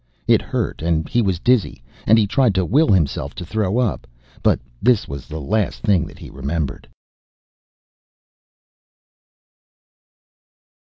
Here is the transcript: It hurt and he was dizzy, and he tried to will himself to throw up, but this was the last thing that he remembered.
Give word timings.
It 0.25 0.41
hurt 0.41 0.81
and 0.81 1.07
he 1.07 1.21
was 1.21 1.37
dizzy, 1.37 1.83
and 2.07 2.17
he 2.17 2.25
tried 2.25 2.55
to 2.55 2.65
will 2.65 2.87
himself 2.87 3.35
to 3.35 3.45
throw 3.45 3.77
up, 3.77 4.07
but 4.41 4.59
this 4.81 5.07
was 5.07 5.27
the 5.27 5.39
last 5.39 5.83
thing 5.83 6.07
that 6.07 6.17
he 6.17 6.31
remembered. 6.31 6.87